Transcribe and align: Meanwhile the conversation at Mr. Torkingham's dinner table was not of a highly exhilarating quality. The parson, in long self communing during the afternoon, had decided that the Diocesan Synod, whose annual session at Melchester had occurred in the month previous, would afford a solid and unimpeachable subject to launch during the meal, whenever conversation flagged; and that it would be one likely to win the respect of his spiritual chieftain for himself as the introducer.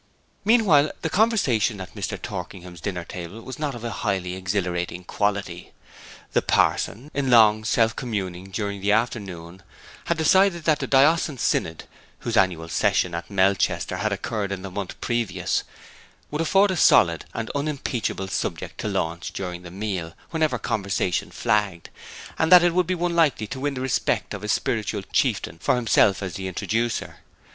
Meanwhile 0.43 0.93
the 1.03 1.11
conversation 1.11 1.79
at 1.79 1.93
Mr. 1.93 2.19
Torkingham's 2.19 2.81
dinner 2.81 3.03
table 3.03 3.39
was 3.43 3.59
not 3.59 3.75
of 3.75 3.83
a 3.83 3.91
highly 3.91 4.33
exhilarating 4.33 5.03
quality. 5.03 5.73
The 6.33 6.41
parson, 6.41 7.11
in 7.13 7.29
long 7.29 7.63
self 7.63 7.95
communing 7.95 8.49
during 8.49 8.81
the 8.81 8.93
afternoon, 8.93 9.61
had 10.05 10.17
decided 10.17 10.63
that 10.63 10.79
the 10.79 10.87
Diocesan 10.87 11.37
Synod, 11.37 11.83
whose 12.21 12.35
annual 12.35 12.67
session 12.67 13.13
at 13.13 13.29
Melchester 13.29 13.97
had 13.97 14.11
occurred 14.11 14.51
in 14.51 14.63
the 14.63 14.71
month 14.71 14.99
previous, 15.01 15.63
would 16.31 16.41
afford 16.41 16.71
a 16.71 16.75
solid 16.77 17.25
and 17.35 17.51
unimpeachable 17.51 18.27
subject 18.29 18.79
to 18.79 18.87
launch 18.87 19.31
during 19.33 19.61
the 19.61 19.69
meal, 19.69 20.13
whenever 20.31 20.57
conversation 20.57 21.29
flagged; 21.29 21.91
and 22.39 22.51
that 22.51 22.63
it 22.63 22.73
would 22.73 22.87
be 22.87 22.95
one 22.95 23.15
likely 23.15 23.45
to 23.45 23.59
win 23.59 23.75
the 23.75 23.81
respect 23.81 24.33
of 24.33 24.41
his 24.41 24.51
spiritual 24.51 25.03
chieftain 25.13 25.59
for 25.59 25.75
himself 25.75 26.23
as 26.23 26.33
the 26.33 26.47
introducer. 26.47 27.17